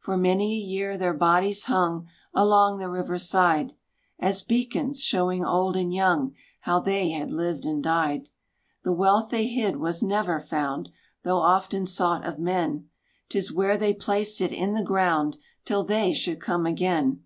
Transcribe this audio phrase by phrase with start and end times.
[0.00, 3.72] For many a year their bodies hung Along the river side;
[4.18, 8.28] As beacons, showing old and young How they had lived and died.
[8.84, 10.90] The wealth they hid was never found.
[11.22, 12.90] Though often sought of men.
[13.30, 17.22] 'Tis where they placed it in the ground, Till they should come again!